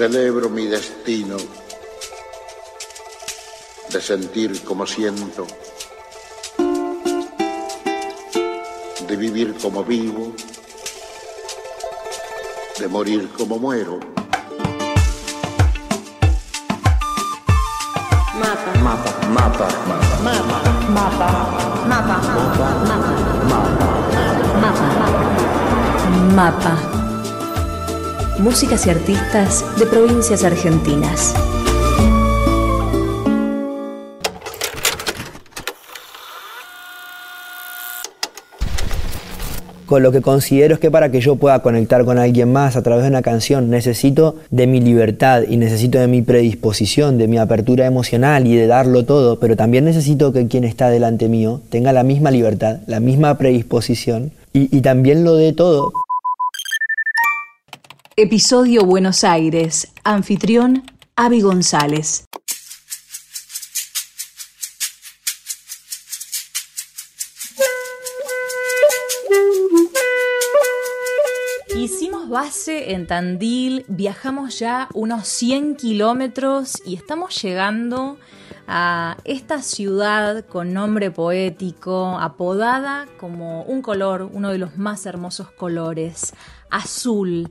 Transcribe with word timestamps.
Celebro 0.00 0.48
mi 0.48 0.64
destino 0.64 1.36
de 3.92 4.00
sentir 4.00 4.64
como 4.64 4.86
siento, 4.86 5.46
de 9.06 9.16
vivir 9.16 9.58
como 9.60 9.84
vivo, 9.84 10.32
de 12.78 12.88
morir 12.88 13.28
como 13.36 13.58
muero. 13.58 14.00
Mapa. 18.40 18.72
Mapa. 18.82 19.10
Mapa. 19.28 19.68
Mapa. 20.24 20.62
Mapa. 20.88 21.28
Mapa. 21.84 22.16
Mapa. 24.62 24.96
Mapa. 26.34 26.99
Músicas 28.40 28.86
y 28.86 28.90
artistas 28.90 29.64
de 29.78 29.86
provincias 29.86 30.44
argentinas. 30.44 31.34
con 39.90 40.04
lo 40.04 40.12
que 40.12 40.20
considero 40.20 40.74
es 40.74 40.80
que 40.80 40.88
para 40.88 41.10
que 41.10 41.20
yo 41.20 41.34
pueda 41.34 41.62
conectar 41.62 42.04
con 42.04 42.16
alguien 42.16 42.52
más 42.52 42.76
a 42.76 42.82
través 42.84 43.02
de 43.02 43.10
una 43.10 43.22
canción 43.22 43.70
necesito 43.70 44.36
de 44.52 44.68
mi 44.68 44.80
libertad 44.80 45.42
y 45.48 45.56
necesito 45.56 45.98
de 45.98 46.06
mi 46.06 46.22
predisposición, 46.22 47.18
de 47.18 47.26
mi 47.26 47.38
apertura 47.38 47.86
emocional 47.86 48.46
y 48.46 48.54
de 48.54 48.68
darlo 48.68 49.04
todo, 49.04 49.40
pero 49.40 49.56
también 49.56 49.84
necesito 49.84 50.32
que 50.32 50.46
quien 50.46 50.62
está 50.62 50.90
delante 50.90 51.28
mío 51.28 51.60
tenga 51.70 51.92
la 51.92 52.04
misma 52.04 52.30
libertad, 52.30 52.78
la 52.86 53.00
misma 53.00 53.36
predisposición 53.36 54.30
y, 54.52 54.80
también 54.80 55.24
lo 55.24 55.34
de 55.34 55.52
todo. 55.52 55.92
Episodio 58.22 58.84
Buenos 58.84 59.24
Aires. 59.24 59.88
Anfitrión 60.04 60.82
Avi 61.16 61.40
González. 61.40 62.26
base 72.28 72.92
en 72.92 73.08
Tandil, 73.08 73.84
viajamos 73.88 74.58
ya 74.58 74.88
unos 74.94 75.26
100 75.26 75.76
kilómetros 75.76 76.80
y 76.86 76.94
estamos 76.94 77.42
llegando 77.42 78.18
a 78.68 79.16
esta 79.24 79.62
ciudad 79.62 80.44
con 80.44 80.72
nombre 80.72 81.10
poético, 81.10 82.18
apodada 82.20 83.08
como 83.18 83.62
un 83.62 83.82
color, 83.82 84.30
uno 84.32 84.50
de 84.50 84.58
los 84.58 84.76
más 84.76 85.06
hermosos 85.06 85.50
colores, 85.50 86.34
azul. 86.70 87.50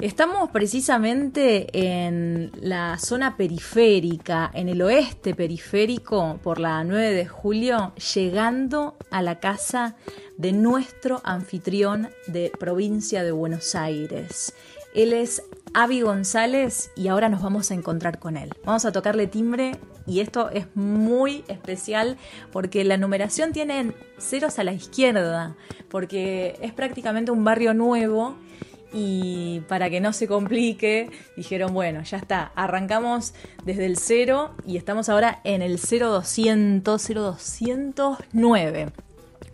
Estamos 0.00 0.48
precisamente 0.48 1.66
en 1.72 2.50
la 2.62 2.98
zona 2.98 3.36
periférica, 3.36 4.50
en 4.54 4.70
el 4.70 4.80
oeste 4.80 5.34
periférico, 5.34 6.38
por 6.42 6.58
la 6.58 6.82
9 6.84 7.12
de 7.12 7.26
julio, 7.26 7.92
llegando 8.14 8.96
a 9.10 9.20
la 9.20 9.40
casa 9.40 9.96
de 10.38 10.52
nuestro 10.52 11.20
anfitrión 11.22 12.08
de 12.26 12.50
provincia 12.58 13.22
de 13.22 13.32
Buenos 13.32 13.74
Aires. 13.74 14.54
Él 14.94 15.12
es 15.12 15.42
Avi 15.74 16.00
González 16.00 16.90
y 16.96 17.08
ahora 17.08 17.28
nos 17.28 17.42
vamos 17.42 17.70
a 17.70 17.74
encontrar 17.74 18.18
con 18.18 18.38
él. 18.38 18.54
Vamos 18.64 18.86
a 18.86 18.92
tocarle 18.92 19.26
timbre 19.26 19.76
y 20.06 20.20
esto 20.20 20.48
es 20.48 20.66
muy 20.74 21.44
especial 21.46 22.16
porque 22.52 22.84
la 22.84 22.96
numeración 22.96 23.52
tiene 23.52 23.92
ceros 24.18 24.58
a 24.58 24.64
la 24.64 24.72
izquierda, 24.72 25.56
porque 25.90 26.58
es 26.62 26.72
prácticamente 26.72 27.32
un 27.32 27.44
barrio 27.44 27.74
nuevo 27.74 28.36
y 28.92 29.60
para 29.68 29.90
que 29.90 30.00
no 30.00 30.12
se 30.12 30.26
complique, 30.26 31.10
dijeron, 31.36 31.72
bueno, 31.72 32.02
ya 32.02 32.16
está, 32.16 32.52
arrancamos 32.54 33.34
desde 33.64 33.86
el 33.86 33.96
0 33.96 34.54
y 34.66 34.76
estamos 34.76 35.08
ahora 35.08 35.40
en 35.44 35.62
el 35.62 35.78
0200, 35.78 37.08
0209. 37.08 38.92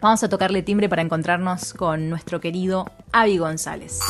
Vamos 0.00 0.22
a 0.22 0.28
tocarle 0.28 0.62
timbre 0.62 0.88
para 0.88 1.03
encontrarnos 1.03 1.72
con 1.72 2.11
nuestro 2.11 2.41
querido 2.41 2.91
Avi 3.12 3.38
González. 3.38 4.00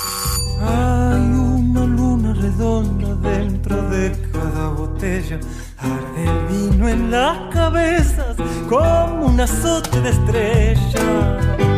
Hay 0.60 1.20
una 1.20 1.84
luna 1.86 2.34
redonda 2.34 3.14
dentro 3.30 3.88
de 3.88 4.12
cada 4.32 4.68
botella, 4.70 5.38
arde 5.78 6.24
el 6.24 6.46
vino 6.46 6.88
en 6.88 7.10
las 7.10 7.52
cabezas 7.54 8.36
como 8.68 9.26
un 9.26 9.40
azote 9.40 10.00
de 10.00 10.10
estrella 10.10 11.75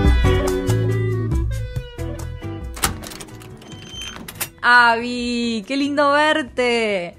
Avi, 4.71 5.65
qué 5.67 5.79
lindo 5.79 6.13
verte. 6.13 7.17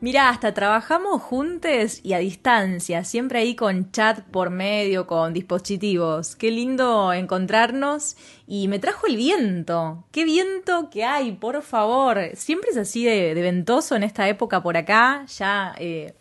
Mira, 0.00 0.30
hasta 0.30 0.54
trabajamos 0.54 1.20
juntos 1.20 2.00
y 2.02 2.14
a 2.14 2.18
distancia, 2.20 3.04
siempre 3.04 3.40
ahí 3.40 3.54
con 3.54 3.92
chat 3.92 4.20
por 4.20 4.48
medio, 4.48 5.06
con 5.06 5.34
dispositivos. 5.34 6.36
Qué 6.36 6.50
lindo 6.50 7.12
encontrarnos 7.12 8.16
y 8.46 8.68
me 8.68 8.78
trajo 8.78 9.08
el 9.08 9.18
viento. 9.18 10.06
Qué 10.10 10.24
viento 10.24 10.88
que 10.88 11.04
hay, 11.04 11.32
por 11.32 11.60
favor. 11.60 12.30
Siempre 12.32 12.70
es 12.70 12.78
así 12.78 13.04
de, 13.04 13.34
ventoso 13.34 13.94
en 13.94 14.02
esta 14.02 14.26
época 14.26 14.62
por 14.62 14.78
acá, 14.78 15.26
ya 15.26 15.74
eh, 15.78 16.14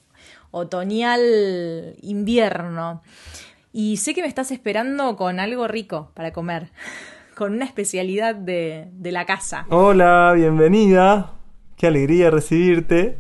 otoñal 0.52 1.96
invierno. 2.02 3.02
Y 3.72 3.96
sé 3.96 4.14
que 4.14 4.22
me 4.22 4.28
estás 4.28 4.52
esperando 4.52 5.16
con 5.16 5.40
algo 5.40 5.70
rico 5.70 6.12
para 6.16 6.34
comer 6.34 6.70
con 7.36 7.54
una 7.54 7.66
especialidad 7.66 8.34
de, 8.34 8.88
la 9.04 9.26
casa. 9.26 9.66
Hola, 9.70 10.34
bienvenida. 10.36 11.34
Qué 11.78 11.88
alegría 11.88 12.32
recibirte. 12.32 13.18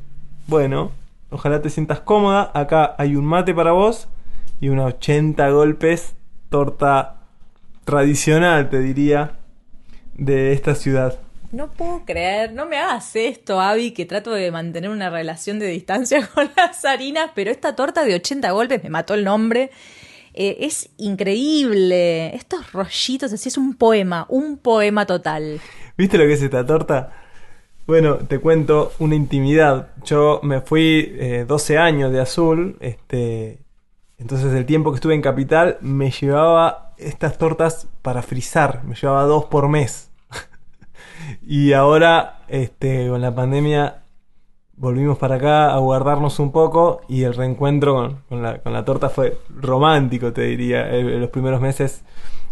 Bueno, 0.47 0.91
ojalá 1.29 1.61
te 1.61 1.69
sientas 1.69 1.99
cómoda. 1.99 2.49
Acá 2.53 2.95
hay 2.97 3.15
un 3.15 3.25
mate 3.25 3.53
para 3.53 3.73
vos 3.73 4.07
y 4.61 4.69
unos 4.69 4.93
80 4.95 5.49
golpes 5.49 6.15
torta 6.49 7.17
tradicional, 7.83 8.69
te 8.69 8.79
diría, 8.79 9.37
de 10.15 10.53
esta 10.53 10.75
ciudad. 10.75 11.19
No 11.51 11.67
puedo 11.69 12.03
creer, 12.05 12.53
no 12.53 12.65
me 12.65 12.77
hagas 12.77 13.15
esto, 13.15 13.61
Avi, 13.61 13.91
que 13.91 14.05
trato 14.05 14.31
de 14.31 14.51
mantener 14.51 14.89
una 14.89 15.09
relación 15.09 15.59
de 15.59 15.67
distancia 15.67 16.25
con 16.33 16.49
las 16.55 16.83
harinas, 16.85 17.31
pero 17.35 17.51
esta 17.51 17.75
torta 17.75 18.05
de 18.05 18.15
80 18.15 18.51
golpes 18.51 18.83
me 18.83 18.89
mató 18.89 19.13
el 19.13 19.25
nombre 19.25 19.71
eh, 20.35 20.57
es 20.59 20.89
increíble. 20.97 22.35
Estos 22.35 22.71
rollitos, 22.73 23.31
así 23.31 23.49
es 23.49 23.57
un 23.57 23.75
poema, 23.75 24.25
un 24.29 24.57
poema 24.57 25.05
total. 25.05 25.61
¿Viste 25.97 26.17
lo 26.17 26.25
que 26.25 26.33
es 26.33 26.41
esta 26.41 26.65
torta? 26.65 27.11
Bueno, 27.87 28.15
te 28.17 28.39
cuento 28.39 28.91
una 28.99 29.15
intimidad. 29.15 29.89
Yo 30.03 30.39
me 30.43 30.61
fui 30.61 31.17
12 31.47 31.73
eh, 31.73 31.77
años 31.77 32.11
de 32.11 32.19
azul, 32.19 32.77
este, 32.79 33.59
entonces 34.17 34.53
el 34.53 34.65
tiempo 34.65 34.91
que 34.91 34.95
estuve 34.95 35.13
en 35.13 35.21
Capital 35.21 35.77
me 35.81 36.09
llevaba 36.09 36.93
estas 36.97 37.37
tortas 37.37 37.87
para 38.01 38.21
frizar, 38.21 38.83
me 38.85 38.95
llevaba 38.95 39.23
dos 39.23 39.45
por 39.45 39.69
mes. 39.69 40.09
y 41.45 41.73
ahora, 41.73 42.39
este, 42.47 43.07
con 43.07 43.21
la 43.21 43.35
pandemia, 43.35 44.01
volvimos 44.77 45.17
para 45.17 45.35
acá 45.35 45.73
a 45.73 45.77
guardarnos 45.79 46.39
un 46.39 46.51
poco 46.51 47.01
y 47.07 47.23
el 47.23 47.33
reencuentro 47.33 48.19
con, 48.29 48.41
la, 48.41 48.85
torta 48.85 49.09
fue 49.09 49.37
romántico, 49.49 50.33
te 50.33 50.43
diría. 50.43 50.89
En 50.89 51.21
los 51.21 51.29
primeros 51.29 51.61
meses 51.61 52.03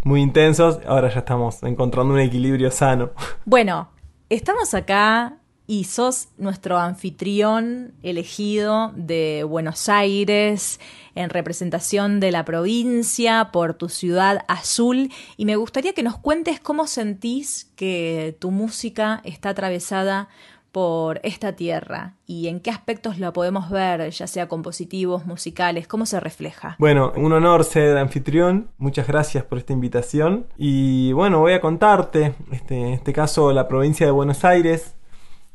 muy 0.03 0.21
intensos, 0.21 0.79
ahora 0.85 1.09
ya 1.09 1.19
estamos 1.19 1.61
encontrando 1.63 2.13
un 2.13 2.19
equilibrio 2.19 2.71
sano. 2.71 3.11
Bueno, 3.45 3.89
estamos 4.29 4.73
acá 4.73 5.37
y 5.65 5.85
sos 5.85 6.29
nuestro 6.37 6.77
anfitrión 6.77 7.93
elegido 8.03 8.91
de 8.95 9.45
Buenos 9.47 9.87
Aires 9.87 10.79
en 11.15 11.29
representación 11.29 12.19
de 12.19 12.31
la 12.31 12.43
provincia 12.43 13.49
por 13.51 13.73
tu 13.73 13.87
ciudad 13.87 14.43
azul 14.47 15.11
y 15.37 15.45
me 15.45 15.55
gustaría 15.55 15.93
que 15.93 16.03
nos 16.03 16.17
cuentes 16.17 16.59
cómo 16.59 16.87
sentís 16.87 17.71
que 17.75 18.35
tu 18.39 18.51
música 18.51 19.21
está 19.23 19.49
atravesada 19.49 20.27
por 20.73 21.21
esta 21.21 21.55
tierra 21.55 22.15
y 22.25 22.47
en 22.47 22.59
qué 22.59 22.71
aspectos 22.71 23.19
la 23.19 23.31
podemos 23.31 23.69
ver, 23.69 24.09
ya 24.09 24.25
sea 24.25 24.47
compositivos, 24.47 25.27
musicales, 25.27 25.87
cómo 25.87 26.07
se 26.07 26.19
refleja. 26.19 26.75
Bueno, 26.79 27.13
un 27.15 27.31
honor 27.31 27.63
ser 27.63 27.95
anfitrión, 27.95 28.69
muchas 28.79 29.07
gracias 29.07 29.43
por 29.43 29.59
esta 29.59 29.71
invitación. 29.71 30.47
Y 30.57 31.13
bueno, 31.13 31.39
voy 31.39 31.53
a 31.53 31.61
contarte, 31.61 32.33
este, 32.51 32.75
en 32.75 32.93
este 32.93 33.13
caso 33.13 33.53
la 33.53 33.67
provincia 33.67 34.07
de 34.07 34.11
Buenos 34.11 34.43
Aires 34.43 34.95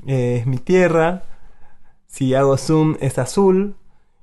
eh, 0.07 0.39
es 0.41 0.47
mi 0.47 0.59
tierra, 0.59 1.25
si 2.07 2.35
hago 2.35 2.57
zoom 2.57 2.97
es 3.01 3.19
azul. 3.19 3.75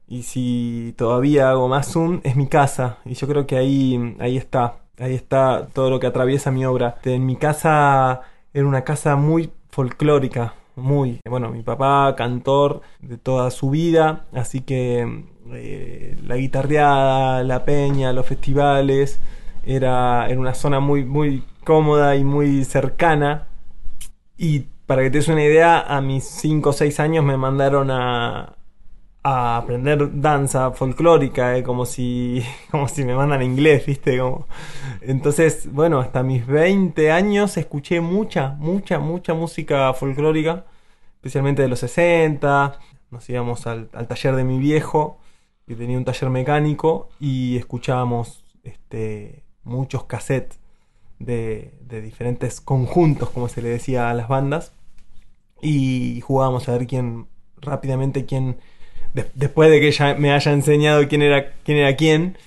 Y 0.07 0.21
si 0.21 0.93
todavía 0.97 1.49
hago 1.49 1.67
más 1.67 1.91
zoom 1.91 2.21
es 2.23 2.35
mi 2.35 2.45
casa. 2.45 2.99
Y 3.05 3.15
yo 3.15 3.27
creo 3.27 3.47
que 3.47 3.57
ahí, 3.57 4.15
ahí 4.19 4.37
está, 4.37 4.75
ahí 4.99 5.15
está 5.15 5.67
todo 5.73 5.89
lo 5.89 5.99
que 5.99 6.05
atraviesa 6.05 6.51
mi 6.51 6.63
obra. 6.63 6.99
En 7.03 7.25
mi 7.25 7.35
casa 7.37 8.21
era 8.53 8.67
una 8.67 8.83
casa 8.83 9.15
muy 9.15 9.51
folclórica, 9.71 10.53
muy, 10.75 11.19
bueno, 11.27 11.49
mi 11.49 11.63
papá 11.63 12.13
cantor 12.17 12.81
de 12.99 13.17
toda 13.17 13.51
su 13.51 13.69
vida, 13.69 14.25
así 14.33 14.61
que 14.61 15.25
eh, 15.53 16.17
la 16.25 16.35
guitarreada, 16.37 17.43
la 17.43 17.65
peña, 17.65 18.13
los 18.13 18.25
festivales, 18.25 19.19
era 19.65 20.29
en 20.29 20.39
una 20.39 20.53
zona 20.53 20.79
muy, 20.79 21.05
muy 21.05 21.43
cómoda 21.63 22.15
y 22.15 22.23
muy 22.23 22.63
cercana. 22.65 23.47
Y 24.37 24.65
para 24.85 25.03
que 25.03 25.09
te 25.09 25.19
des 25.19 25.27
una 25.27 25.43
idea, 25.43 25.79
a 25.79 26.01
mis 26.01 26.23
5 26.25 26.69
o 26.69 26.73
6 26.73 26.99
años 26.99 27.25
me 27.25 27.37
mandaron 27.37 27.89
a, 27.91 28.55
a 29.27 29.57
aprender 29.57 30.21
danza 30.21 30.69
folclórica, 30.69 31.57
eh, 31.57 31.63
como, 31.63 31.87
si, 31.87 32.43
como 32.71 32.87
si 32.87 33.03
me 33.03 33.15
mandan 33.15 33.41
inglés, 33.41 33.83
¿viste? 33.87 34.19
Como... 34.19 34.45
Entonces, 35.01 35.67
bueno, 35.73 35.99
hasta 35.99 36.21
mis 36.21 36.45
20 36.45 37.11
años 37.11 37.57
escuché 37.57 38.01
mucha, 38.01 38.49
mucha, 38.59 38.99
mucha 38.99 39.33
música 39.33 39.91
folclórica, 39.95 40.65
especialmente 41.15 41.63
de 41.63 41.69
los 41.69 41.79
60. 41.79 42.77
Nos 43.09 43.27
íbamos 43.27 43.65
al, 43.65 43.89
al 43.93 44.07
taller 44.07 44.35
de 44.35 44.43
mi 44.43 44.59
viejo, 44.59 45.17
que 45.65 45.73
tenía 45.73 45.97
un 45.97 46.05
taller 46.05 46.29
mecánico, 46.29 47.09
y 47.19 47.57
escuchábamos 47.57 48.45
este, 48.63 49.43
muchos 49.63 50.03
cassettes 50.03 50.59
de, 51.17 51.73
de 51.81 52.01
diferentes 52.01 52.61
conjuntos, 52.61 53.31
como 53.31 53.49
se 53.49 53.63
le 53.63 53.69
decía 53.69 54.11
a 54.11 54.13
las 54.13 54.27
bandas, 54.27 54.71
y 55.63 56.21
jugábamos 56.21 56.69
a 56.69 56.73
ver 56.73 56.85
quién, 56.85 57.25
rápidamente, 57.59 58.27
quién 58.27 58.57
después 59.33 59.69
de 59.69 59.79
que 59.79 59.87
ella 59.87 60.15
me 60.15 60.31
haya 60.31 60.51
enseñado 60.51 61.07
quién 61.07 61.21
era 61.21 61.51
quién, 61.63 61.77
era 61.77 61.95
quién 61.95 62.37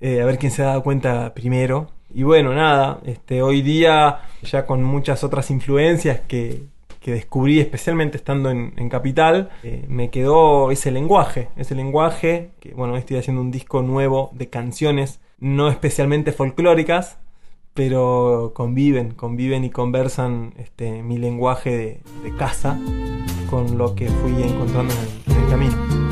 eh, 0.00 0.20
a 0.20 0.26
ver 0.26 0.38
quién 0.38 0.52
se 0.52 0.62
ha 0.62 0.66
dado 0.66 0.82
cuenta 0.82 1.34
primero. 1.34 1.90
Y 2.14 2.22
bueno, 2.22 2.54
nada, 2.54 3.00
este, 3.04 3.42
hoy 3.42 3.62
día 3.62 4.20
ya 4.42 4.66
con 4.66 4.82
muchas 4.82 5.24
otras 5.24 5.50
influencias 5.50 6.20
que, 6.20 6.62
que 7.00 7.12
descubrí 7.12 7.60
especialmente 7.60 8.16
estando 8.16 8.50
en, 8.50 8.88
Capital, 8.88 9.50
eh, 9.62 9.84
me 9.88 10.10
quedó 10.10 10.70
ese 10.70 10.90
lenguaje, 10.90 11.48
ese 11.56 11.74
lenguaje 11.74 12.50
que 12.60 12.72
bueno, 12.74 12.96
estoy 12.96 13.18
haciendo 13.18 13.42
un 13.42 13.50
disco 13.50 13.82
nuevo 13.82 14.30
de 14.32 14.48
canciones 14.48 15.20
no 15.38 15.68
especialmente 15.68 16.32
folclóricas, 16.32 17.18
pero 17.74 18.52
conviven, 18.54 19.12
conviven 19.12 19.64
y 19.64 19.70
conversan 19.70 20.54
este, 20.58 21.02
mi 21.02 21.18
lenguaje 21.18 21.76
de, 21.76 22.00
de 22.24 22.36
casa 22.36 22.80
con 23.50 23.78
lo 23.78 23.94
que 23.94 24.08
fui 24.08 24.42
encontrando 24.42 24.92
en 25.26 25.36
el 25.36 25.48
camino 25.48 26.07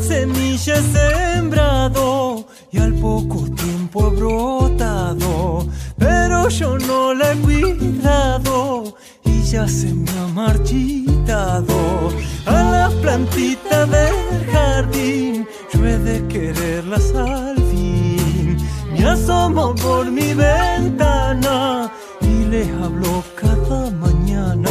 semilla 0.00 0.76
sembrado 0.82 2.46
y 2.70 2.78
al 2.78 2.94
poco 2.94 3.44
tiempo 3.54 4.10
brotado, 4.10 5.66
pero 5.98 6.48
yo 6.48 6.78
no 6.78 7.14
la 7.14 7.32
he 7.32 7.36
cuidado 7.36 8.94
y 9.24 9.42
ya 9.42 9.66
se 9.66 9.92
me 9.92 10.10
ha 10.10 10.26
marchitado. 10.28 12.10
A 12.46 12.52
la 12.52 12.90
plantita 13.02 13.86
del 13.86 14.14
jardín 14.52 15.46
yo 15.72 15.86
he 15.86 15.98
de 15.98 16.26
quererlas 16.28 17.14
al 17.14 17.56
fin. 17.70 18.56
Me 18.92 19.04
asomo 19.04 19.74
por 19.74 20.10
mi 20.10 20.34
ventana 20.34 21.90
y 22.20 22.44
les 22.44 22.68
hablo 22.82 23.22
cada 23.34 23.90
mañana. 23.90 24.70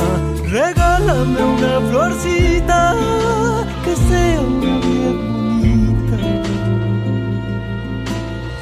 Regálame 0.50 1.44
una 1.44 1.82
florcita 1.90 2.96
que 3.84 3.96
sea 3.96 4.42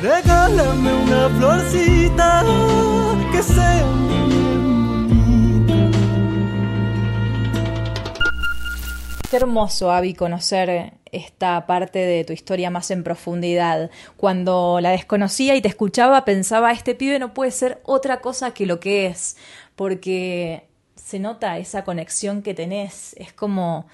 Regálame 0.05 0.93
una 0.93 1.29
florcita 1.29 2.43
que 3.31 3.41
sea 3.41 3.85
Qué 9.31 9.37
hermoso, 9.37 9.91
Avi, 9.91 10.13
conocer 10.13 10.93
esta 11.11 11.65
parte 11.65 11.97
de 11.97 12.23
tu 12.23 12.33
historia 12.33 12.69
más 12.69 12.91
en 12.91 13.03
profundidad. 13.03 13.89
Cuando 14.15 14.77
la 14.79 14.91
desconocía 14.91 15.55
y 15.55 15.61
te 15.63 15.69
escuchaba, 15.69 16.23
pensaba, 16.23 16.71
este 16.71 16.93
pibe 16.93 17.17
no 17.17 17.33
puede 17.33 17.49
ser 17.49 17.81
otra 17.83 18.21
cosa 18.21 18.51
que 18.53 18.67
lo 18.67 18.79
que 18.79 19.07
es, 19.07 19.37
porque 19.75 20.67
se 20.93 21.17
nota 21.17 21.57
esa 21.57 21.83
conexión 21.83 22.43
que 22.43 22.53
tenés. 22.53 23.15
Es 23.17 23.33
como 23.33 23.87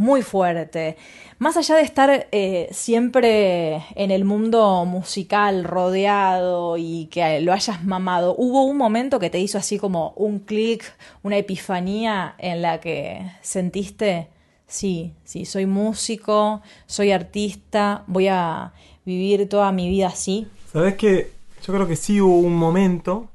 muy 0.00 0.22
fuerte. 0.22 0.96
Más 1.38 1.58
allá 1.58 1.76
de 1.76 1.82
estar 1.82 2.26
eh, 2.32 2.68
siempre 2.72 3.84
en 3.94 4.10
el 4.10 4.24
mundo 4.24 4.86
musical 4.86 5.62
rodeado 5.62 6.78
y 6.78 7.08
que 7.10 7.42
lo 7.42 7.52
hayas 7.52 7.84
mamado, 7.84 8.34
¿hubo 8.38 8.64
un 8.64 8.78
momento 8.78 9.18
que 9.18 9.28
te 9.28 9.38
hizo 9.38 9.58
así 9.58 9.78
como 9.78 10.14
un 10.16 10.38
clic, 10.38 10.90
una 11.22 11.36
epifanía 11.36 12.34
en 12.38 12.62
la 12.62 12.80
que 12.80 13.30
sentiste, 13.42 14.28
sí, 14.66 15.12
sí, 15.22 15.44
soy 15.44 15.66
músico, 15.66 16.62
soy 16.86 17.12
artista, 17.12 18.02
voy 18.06 18.28
a 18.28 18.72
vivir 19.04 19.50
toda 19.50 19.70
mi 19.70 19.90
vida 19.90 20.06
así? 20.06 20.48
Sabes 20.72 20.94
que 20.94 21.30
yo 21.62 21.74
creo 21.74 21.86
que 21.86 21.96
sí 21.96 22.22
hubo 22.22 22.38
un 22.38 22.56
momento 22.56 23.28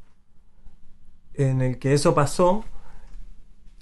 en 1.35 1.62
el 1.62 1.77
que 1.77 1.94
eso 1.94 2.15
pasó 2.15 2.65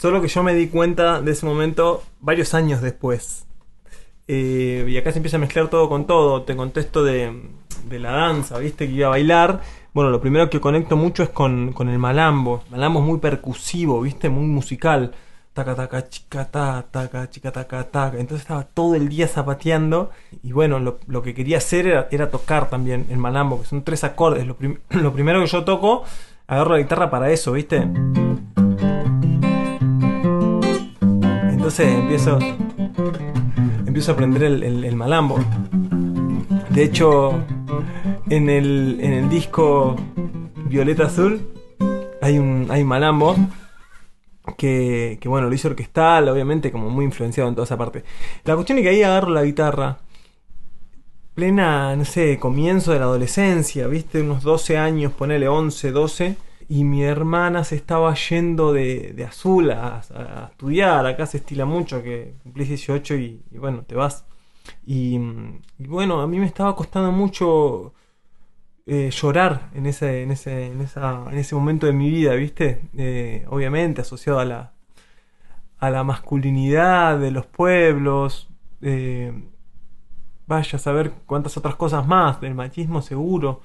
Solo 0.04 0.22
que 0.22 0.28
yo 0.28 0.44
me 0.44 0.54
di 0.54 0.68
cuenta 0.68 1.22
de 1.22 1.32
ese 1.32 1.46
momento 1.46 2.04
varios 2.20 2.54
años 2.54 2.82
después. 2.82 3.46
Eh, 4.28 4.86
y 4.86 4.98
acá 4.98 5.14
se 5.14 5.20
empieza 5.20 5.38
a 5.38 5.40
mezclar 5.40 5.70
todo 5.70 5.88
con 5.88 6.06
todo. 6.08 6.42
Te 6.42 6.58
contesto 6.58 7.06
de, 7.06 7.32
la 7.90 8.12
danza, 8.12 8.58
¿viste? 8.58 8.86
Que 8.86 8.96
iba 8.96 9.08
a 9.08 9.12
bailar. 9.12 9.62
Bueno, 9.94 10.10
lo 10.10 10.20
primero 10.20 10.50
que 10.50 10.60
conecto 10.60 10.98
mucho 10.98 11.24
es 11.24 11.30
con, 11.30 11.74
el 11.80 12.00
malambo. 12.00 12.66
malambo 12.70 13.00
es 13.00 13.06
muy 13.06 13.20
percusivo, 13.20 14.02
¿viste? 14.02 14.28
Muy 14.28 14.44
musical. 14.46 15.14
Taca, 15.54 15.74
taca, 15.74 16.10
chica, 16.10 16.52
ta, 16.52 16.86
taca, 16.92 17.30
chica, 17.30 17.54
taca, 17.54 17.90
taca. 17.90 18.20
Entonces 18.20 18.42
estaba 18.42 18.66
todo 18.66 18.96
el 18.96 19.08
día 19.08 19.30
zapateando. 19.30 20.12
Y 20.44 20.52
bueno, 20.52 20.82
lo, 20.82 21.22
que 21.24 21.34
quería 21.34 21.60
hacer 21.60 22.08
era, 22.12 22.30
tocar 22.30 22.70
también 22.70 23.06
el 23.10 23.20
malambo, 23.20 23.62
que 23.62 23.68
son 23.68 23.84
tres 23.86 24.04
acordes. 24.04 24.46
Lo 24.90 25.14
primero 25.14 25.40
que 25.40 25.48
yo 25.48 25.64
toco, 25.64 26.04
agarro 26.46 26.72
la 26.72 26.80
guitarra 26.80 27.10
para 27.10 27.32
eso, 27.32 27.54
¿viste? 27.54 27.88
Entonces 31.64 31.88
empiezo, 31.94 32.40
empiezo 33.86 34.12
a 34.12 34.14
aprender 34.16 34.44
el, 34.44 34.96
malambo. 34.98 35.40
De 36.72 36.84
hecho, 36.84 37.42
en 38.30 38.50
el, 38.50 38.98
en 39.00 39.14
el 39.14 39.30
disco 39.30 39.96
Violeta 40.66 41.06
Azul 41.06 41.54
hay 42.22 42.38
un, 42.38 42.68
hay 42.70 42.84
malambo 42.84 43.38
que, 44.58 45.18
que, 45.22 45.30
bueno, 45.30 45.48
lo 45.48 45.56
hizo 45.56 45.70
orquestal, 45.70 46.28
obviamente, 46.28 46.70
como 46.70 46.90
muy 46.90 47.06
influenciado 47.06 47.48
en 47.48 47.56
toda 47.56 47.64
esa 47.64 47.78
parte. 47.78 48.04
La 48.44 48.56
cuestión 48.56 48.80
es 48.80 48.84
que 48.84 48.90
ahí 48.90 49.02
agarro 49.02 49.30
la 49.30 49.44
guitarra, 49.44 50.00
plena, 51.34 51.96
no 51.96 52.04
sé, 52.04 52.40
comienzo 52.40 52.92
de 52.92 53.00
la 53.00 53.06
adolescencia, 53.06 53.88
viste, 53.88 54.22
unos 54.22 54.44
12 54.44 54.78
años, 54.78 55.14
ponele 55.14 55.48
11, 55.48 55.92
12 55.92 56.36
y 56.70 56.84
mi 56.84 57.04
hermana 57.04 57.64
se 57.64 57.76
estaba 57.76 58.14
yendo 58.16 58.74
de, 58.74 59.26
azul 59.28 59.72
a, 59.72 60.02
estudiar. 60.52 61.06
Acá 61.06 61.26
se 61.26 61.38
estila 61.38 61.66
mucho 61.66 62.04
que 62.04 62.36
cumplís 62.44 62.70
18 62.70 63.16
y, 63.16 63.44
bueno, 63.52 63.84
te 63.84 63.96
vas. 63.96 64.26
Y, 64.86 65.20
bueno, 65.78 66.22
a 66.22 66.28
mí 66.28 66.40
me 66.40 66.46
estaba 66.46 66.76
costando 66.76 67.12
mucho 67.12 67.94
eh, 68.86 69.10
llorar 69.12 69.70
en 69.74 69.86
ese, 69.86 70.24
en, 70.24 70.32
ese, 70.32 70.68
en, 70.68 70.82
esa, 70.82 71.26
en 71.32 71.38
ese 71.38 71.56
momento 71.56 71.86
de 71.86 71.94
mi 71.94 72.10
vida, 72.10 72.34
¿viste? 72.36 72.82
Eh, 72.98 73.46
obviamente 73.50 74.02
asociado 74.02 74.40
a 74.40 74.46
la, 74.46 74.74
a 75.80 75.90
la 75.90 76.04
masculinidad 76.04 77.20
de 77.20 77.32
los 77.32 77.46
pueblos. 77.46 78.50
Eh, 78.82 79.34
vaya 80.48 80.78
a 80.78 80.80
saber 80.80 81.14
cuántas 81.26 81.58
otras 81.58 81.76
cosas 81.76 82.08
más, 82.08 82.42
del 82.42 82.56
machismo 82.56 83.02
seguro. 83.02 83.62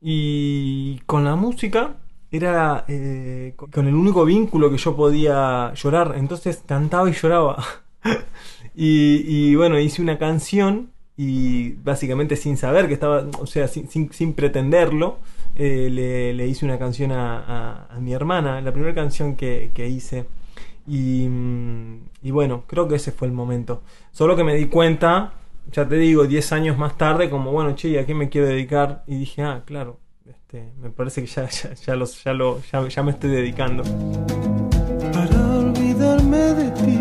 Y 0.00 1.00
con 1.06 1.24
la 1.24 1.36
música 1.36 1.96
era 2.36 2.84
eh, 2.88 3.54
con 3.56 3.86
el 3.86 3.94
único 3.94 4.24
vínculo 4.24 4.70
que 4.70 4.76
yo 4.76 4.96
podía 4.96 5.72
llorar. 5.74 6.14
Entonces 6.16 6.62
cantaba 6.66 7.08
y 7.08 7.12
lloraba. 7.12 7.62
y, 8.74 9.54
bueno, 9.54 9.78
hice 9.78 10.02
una 10.02 10.18
canción 10.18 10.90
y 11.16 11.72
básicamente 11.74 12.34
sin 12.36 12.56
saber 12.56 12.88
que 12.88 12.94
estaba, 12.94 13.26
o 13.40 13.46
sea, 13.46 13.68
sin, 13.68 14.32
pretenderlo, 14.34 15.18
eh, 15.54 16.32
le, 16.34 16.46
hice 16.48 16.64
una 16.64 16.78
canción 16.78 17.12
a, 17.12 17.88
mi 18.00 18.12
hermana, 18.12 18.60
la 18.60 18.72
primera 18.72 18.94
canción 18.94 19.36
que, 19.36 19.70
hice. 19.88 20.26
Y, 20.88 21.28
y, 22.22 22.30
bueno, 22.32 22.64
creo 22.66 22.88
que 22.88 22.96
ese 22.96 23.12
fue 23.12 23.28
el 23.28 23.34
momento. 23.34 23.82
Solo 24.12 24.34
que 24.36 24.44
me 24.44 24.56
di 24.56 24.66
cuenta, 24.66 25.34
ya 25.72 25.88
te 25.88 25.96
digo, 25.96 26.24
10 26.24 26.52
años 26.52 26.78
más 26.78 26.98
tarde, 26.98 27.30
como 27.30 27.52
bueno, 27.52 27.74
che, 27.76 27.98
¿a 27.98 28.06
qué 28.06 28.14
me 28.14 28.28
quiero 28.28 28.48
dedicar? 28.48 29.04
Y 29.06 29.18
dije, 29.18 29.42
ah, 29.42 29.62
claro, 29.64 29.98
este, 30.54 30.72
me 30.80 30.90
parece 30.90 31.20
que 31.22 31.26
ya, 31.26 31.48
ya, 31.48 31.74
ya, 31.74 31.96
los, 31.96 32.22
ya, 32.22 32.32
lo, 32.32 32.60
ya, 32.72 32.86
ya 32.88 33.02
me 33.02 33.10
estoy 33.10 33.30
dedicando. 33.30 33.82
Para 35.12 35.58
olvidarme 35.58 36.38
de 36.38 36.70
ti 36.70 36.98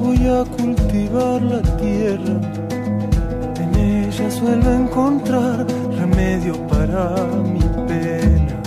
voy 0.00 0.26
a 0.26 0.44
cultivar 0.44 1.42
la 1.42 1.62
tierra. 1.76 2.40
En 3.60 3.74
ella 3.76 4.30
suelo 4.30 4.72
encontrar 4.72 5.66
remedio 5.98 6.54
para 6.66 7.14
mi 7.44 7.60
pena. 7.86 8.62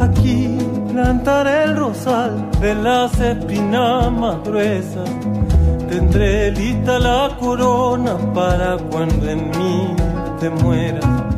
Aquí 0.00 0.58
plantaré 0.90 1.64
el 1.64 1.76
rosal 1.76 2.50
de 2.60 2.74
las 2.74 3.18
espinas 3.20 4.12
más 4.12 4.42
gruesas. 4.44 5.10
Tendré 5.88 6.52
lista 6.52 6.98
la 6.98 7.36
corona 7.38 8.16
para 8.32 8.78
cuando 8.78 9.28
en 9.28 9.50
mí 9.50 9.94
te 10.40 10.48
mueras 10.48 11.31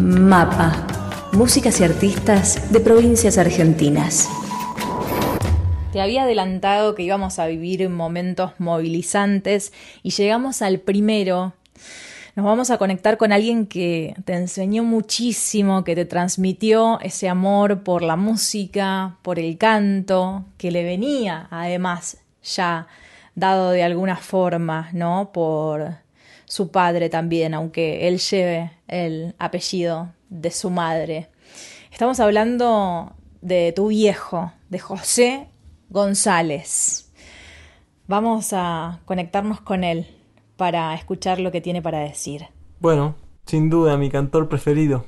Mapa. 0.00 0.86
Músicas 1.32 1.80
y 1.80 1.84
artistas 1.84 2.72
de 2.72 2.80
provincias 2.80 3.38
argentinas. 3.38 4.28
te 5.92 6.00
había 6.00 6.24
adelantado 6.24 6.96
que 6.96 7.04
íbamos 7.04 7.38
a 7.38 7.46
vivir 7.46 7.88
momentos 7.88 8.52
movilizantes 8.58 9.72
y 10.02 10.10
llegamos 10.10 10.62
al 10.62 10.80
primero. 10.80 11.52
Nos 12.34 12.44
vamos 12.44 12.70
a 12.70 12.78
conectar 12.78 13.16
con 13.16 13.30
alguien 13.30 13.66
que 13.66 14.16
te 14.24 14.32
enseñó 14.34 14.82
muchísimo, 14.82 15.84
que 15.84 15.94
te 15.94 16.04
transmitió 16.04 16.98
ese 17.00 17.28
amor 17.28 17.84
por 17.84 18.02
la 18.02 18.16
música, 18.16 19.16
por 19.22 19.38
el 19.38 19.56
canto, 19.58 20.44
que 20.58 20.72
le 20.72 20.82
venía 20.82 21.46
además 21.52 22.16
ya 22.42 22.88
dado 23.36 23.70
de 23.70 23.84
alguna 23.84 24.16
forma, 24.16 24.88
¿no? 24.92 25.30
Por 25.32 26.03
su 26.46 26.70
padre 26.70 27.08
también, 27.08 27.54
aunque 27.54 28.08
él 28.08 28.18
lleve 28.18 28.72
el 28.88 29.34
apellido 29.38 30.12
de 30.28 30.50
su 30.50 30.70
madre. 30.70 31.28
Estamos 31.90 32.20
hablando 32.20 33.12
de 33.40 33.72
tu 33.72 33.88
viejo, 33.88 34.52
de 34.68 34.78
José 34.78 35.48
González. 35.90 37.12
Vamos 38.06 38.52
a 38.52 39.00
conectarnos 39.04 39.60
con 39.60 39.84
él 39.84 40.06
para 40.56 40.94
escuchar 40.94 41.40
lo 41.40 41.52
que 41.52 41.60
tiene 41.60 41.82
para 41.82 42.00
decir. 42.00 42.46
Bueno, 42.80 43.14
sin 43.46 43.70
duda 43.70 43.96
mi 43.96 44.10
cantor 44.10 44.48
preferido. 44.48 45.06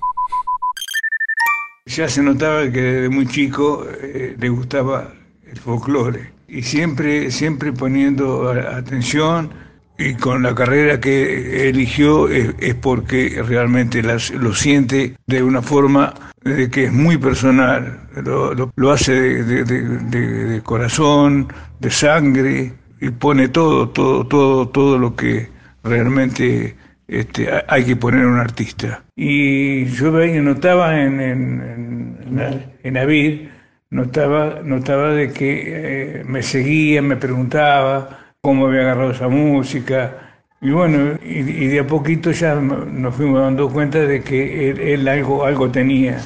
Ya 1.86 2.08
se 2.08 2.22
notaba 2.22 2.70
que 2.70 2.80
desde 2.80 3.08
muy 3.08 3.26
chico 3.26 3.84
eh, 4.02 4.36
le 4.38 4.48
gustaba 4.48 5.12
el 5.46 5.58
folclore 5.58 6.32
y 6.48 6.62
siempre, 6.62 7.30
siempre 7.30 7.72
poniendo 7.72 8.48
atención 8.50 9.65
y 9.98 10.14
con 10.14 10.42
la 10.42 10.54
carrera 10.54 11.00
que 11.00 11.68
eligió 11.68 12.28
es, 12.28 12.74
porque 12.74 13.42
realmente 13.46 14.02
lo 14.02 14.54
siente 14.54 15.16
de 15.26 15.42
una 15.42 15.62
forma 15.62 16.14
de 16.42 16.70
que 16.70 16.84
es 16.84 16.92
muy 16.92 17.16
personal, 17.16 18.00
lo, 18.24 18.90
hace 18.90 19.12
de, 19.12 20.60
corazón, 20.62 21.48
de 21.80 21.90
sangre, 21.90 22.72
y 23.00 23.10
pone 23.10 23.48
todo, 23.48 23.88
todo, 23.90 24.26
todo, 24.26 24.68
todo 24.68 24.98
lo 24.98 25.16
que 25.16 25.48
realmente 25.82 26.76
este, 27.08 27.48
hay 27.68 27.84
que 27.84 27.96
poner 27.96 28.24
a 28.24 28.28
un 28.28 28.38
artista. 28.38 29.02
Y 29.16 29.86
yo 29.86 30.12
veía, 30.12 30.40
notaba 30.42 31.00
en, 31.00 31.20
en, 31.20 32.18
en, 32.26 32.96
en 32.96 33.50
notaba, 33.90 34.60
notaba 34.62 35.10
de 35.10 35.32
que 35.32 35.62
eh, 35.66 36.24
me 36.26 36.42
seguía, 36.42 37.02
me 37.02 37.16
preguntaba 37.16 38.25
cómo 38.46 38.68
había 38.68 38.82
agarrado 38.82 39.10
esa 39.10 39.26
música, 39.26 40.36
y 40.60 40.70
bueno, 40.70 41.18
y, 41.20 41.66
de 41.66 41.80
a 41.80 41.84
poquito 41.84 42.30
ya 42.30 42.54
nos 42.54 43.16
fuimos 43.16 43.40
dando 43.40 43.68
cuenta 43.68 43.98
de 43.98 44.22
que 44.22 44.70
él, 44.70 45.08
algo, 45.08 45.44
algo 45.44 45.68
tenía. 45.68 46.20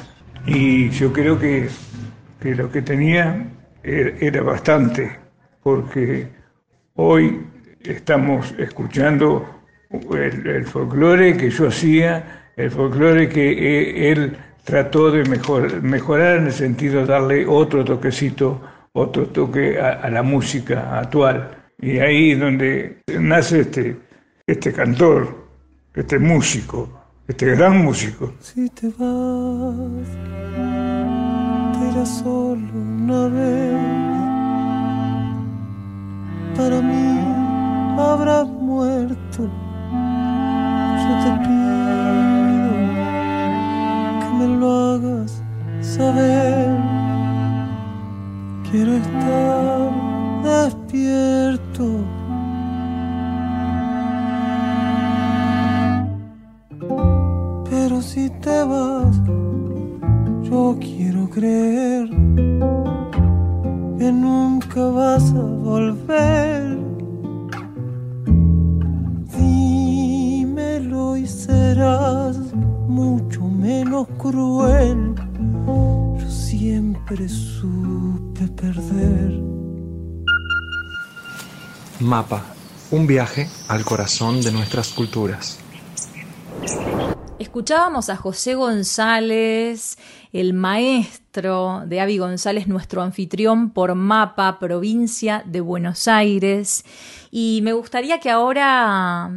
Y 0.45 0.91
yo 0.91 1.11
creo 1.11 1.39
que, 1.39 1.67
que 2.39 2.53
lo 2.53 2.71
que 2.71 2.83
tenía 2.83 3.47
era, 3.81 4.43
bastante, 4.43 5.17
porque 5.63 6.27
hoy 6.93 7.41
estamos 7.85 8.53
escuchando 8.59 9.43
el, 9.89 10.65
folclore 10.67 11.35
que 11.35 11.49
yo 11.49 11.69
hacía, 11.69 12.51
el 12.55 12.69
folclore 12.69 13.29
que 13.29 13.49
e, 13.49 14.11
él 14.11 14.37
trató 14.63 15.09
de 15.09 15.23
mejorar 15.81 16.37
en 16.37 16.45
el 16.45 16.53
sentido 16.53 16.99
de 16.99 17.07
darle 17.07 17.47
otro 17.47 17.83
toquecito, 17.83 18.61
otro 18.93 19.25
toque 19.25 19.79
a, 19.79 20.07
la 20.11 20.21
música 20.21 20.99
actual. 20.99 21.60
Y 21.81 21.97
ahí 21.97 22.31
es 22.31 22.39
donde 22.39 23.01
nace 23.19 23.61
este, 23.61 23.97
este 24.45 24.71
cantor, 24.71 25.47
este 25.95 26.19
músico, 26.19 26.87
este 27.27 27.47
gran 27.55 27.83
músico. 27.83 28.33
Si 28.39 28.69
te 28.69 28.87
vas, 28.89 30.07
te 31.73 31.89
irás 31.89 32.19
solo 32.19 32.71
una 32.71 33.27
vez. 33.29 33.73
Para 36.55 36.81
mí 36.81 37.19
habrás 37.97 38.47
muerto. 38.47 39.60
Un 83.01 83.07
viaje 83.07 83.49
al 83.67 83.83
corazón 83.83 84.41
de 84.41 84.51
nuestras 84.51 84.89
culturas. 84.89 85.57
Escuchábamos 87.39 88.11
a 88.11 88.15
José 88.15 88.53
González, 88.53 89.97
el 90.31 90.53
maestro 90.53 91.81
de 91.87 91.99
Avi 91.99 92.19
González, 92.19 92.67
nuestro 92.67 93.01
anfitrión 93.01 93.71
por 93.71 93.95
Mapa, 93.95 94.59
provincia 94.59 95.41
de 95.47 95.61
Buenos 95.61 96.07
Aires. 96.07 96.85
Y 97.31 97.61
me 97.63 97.73
gustaría 97.73 98.19
que 98.19 98.29
ahora 98.29 99.31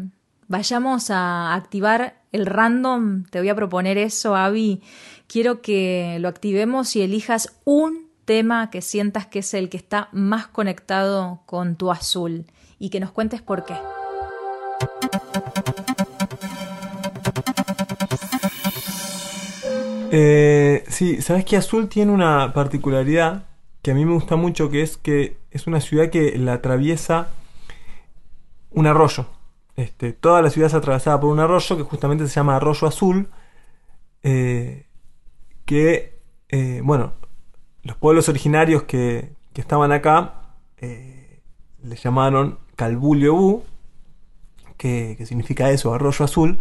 vayamos 0.47 1.11
a 1.11 1.55
activar 1.55 2.21
el 2.33 2.45
random. 2.45 3.25
Te 3.31 3.39
voy 3.39 3.49
a 3.49 3.55
proponer 3.55 3.97
eso, 3.97 4.37
Avi. 4.37 4.83
Quiero 5.27 5.63
que 5.63 6.19
lo 6.21 6.29
activemos 6.29 6.95
y 6.97 7.01
elijas 7.01 7.57
un 7.65 8.11
tema 8.27 8.69
que 8.69 8.83
sientas 8.83 9.27
que 9.27 9.39
es 9.39 9.55
el 9.55 9.71
que 9.71 9.79
está 9.79 10.11
más 10.13 10.49
conectado 10.49 11.41
con 11.47 11.77
tu 11.77 11.91
azul 11.91 12.45
y 12.85 12.91
que 12.91 13.01
nos 13.01 13.13
cuentes 13.13 13.41
por 13.41 13.65
qué. 13.65 13.75
Eh, 20.13 20.85
sí, 20.89 21.23
sabes 21.23 21.47
que 21.47 21.57
Azul 21.57 21.89
tiene 21.89 22.13
una 22.13 22.53
particularidad 22.53 23.47
que 23.81 23.93
a 23.93 23.95
mí 23.95 24.05
me 24.05 24.13
gusta 24.13 24.37
mucho, 24.37 24.69
que 24.69 24.83
es 24.83 24.99
que 24.99 25.39
es 25.51 25.67
una 25.67 25.81
ciudad 25.81 26.11
que 26.11 26.37
la 26.37 26.53
atraviesa 26.53 27.29
un 28.71 28.87
arroyo. 28.87 29.29
Este, 29.77 30.13
toda 30.13 30.43
la 30.43 30.51
ciudad 30.51 30.67
es 30.67 30.75
atravesada 30.75 31.19
por 31.19 31.31
un 31.31 31.41
arroyo 31.41 31.79
que 31.79 31.85
justamente 31.85 32.29
se 32.29 32.35
llama 32.35 32.57
Arroyo 32.57 32.87
Azul, 32.87 33.31
eh, 34.23 34.87
que, 35.65 36.21
eh, 36.51 36.83
bueno, 36.85 37.15
los 37.83 37.97
pueblos 37.97 38.29
originarios 38.29 38.83
que, 38.83 39.33
estaban 39.55 39.93
acá 39.93 40.41
le 40.81 41.97
llamaron 41.97 42.59
Calbulio 42.77 43.63
que, 44.77 45.15
que 45.17 45.27
significa 45.27 45.71
eso, 45.71 45.95
Arroyo 45.95 46.25
Azul, 46.25 46.59